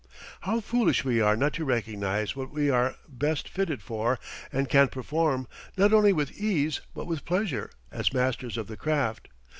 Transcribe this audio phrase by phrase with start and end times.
[0.41, 4.17] How foolish we are not to recognize what we are best fitted for
[4.51, 9.27] and can perform, not only with ease but with pleasure, as masters of the craft.